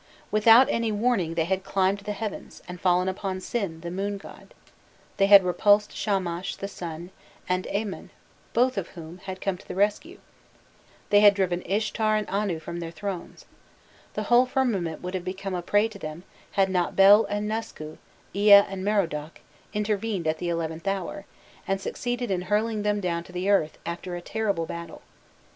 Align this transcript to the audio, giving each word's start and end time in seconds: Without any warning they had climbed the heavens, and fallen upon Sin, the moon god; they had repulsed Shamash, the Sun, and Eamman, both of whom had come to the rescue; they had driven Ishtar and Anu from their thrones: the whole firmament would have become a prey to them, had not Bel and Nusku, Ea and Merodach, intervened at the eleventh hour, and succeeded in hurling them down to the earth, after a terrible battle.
Without 0.31 0.65
any 0.71 0.91
warning 0.91 1.35
they 1.35 1.45
had 1.45 1.63
climbed 1.63 1.99
the 1.99 2.11
heavens, 2.11 2.63
and 2.67 2.81
fallen 2.81 3.07
upon 3.07 3.39
Sin, 3.39 3.81
the 3.81 3.91
moon 3.91 4.17
god; 4.17 4.55
they 5.17 5.27
had 5.27 5.43
repulsed 5.43 5.95
Shamash, 5.95 6.55
the 6.55 6.67
Sun, 6.67 7.11
and 7.47 7.65
Eamman, 7.65 8.09
both 8.51 8.79
of 8.79 8.87
whom 8.97 9.19
had 9.25 9.39
come 9.39 9.59
to 9.59 9.67
the 9.67 9.75
rescue; 9.75 10.17
they 11.11 11.19
had 11.19 11.35
driven 11.35 11.61
Ishtar 11.67 12.15
and 12.15 12.27
Anu 12.31 12.57
from 12.57 12.79
their 12.79 12.89
thrones: 12.89 13.45
the 14.15 14.23
whole 14.23 14.47
firmament 14.47 15.03
would 15.03 15.13
have 15.13 15.23
become 15.23 15.53
a 15.53 15.61
prey 15.61 15.87
to 15.89 15.99
them, 15.99 16.23
had 16.53 16.69
not 16.71 16.95
Bel 16.95 17.25
and 17.25 17.47
Nusku, 17.47 17.99
Ea 18.33 18.53
and 18.53 18.83
Merodach, 18.83 19.39
intervened 19.71 20.25
at 20.25 20.39
the 20.39 20.49
eleventh 20.49 20.87
hour, 20.87 21.27
and 21.67 21.79
succeeded 21.79 22.31
in 22.31 22.41
hurling 22.49 22.81
them 22.81 23.01
down 23.01 23.23
to 23.25 23.31
the 23.31 23.51
earth, 23.51 23.77
after 23.85 24.15
a 24.15 24.21
terrible 24.23 24.65
battle. 24.65 25.03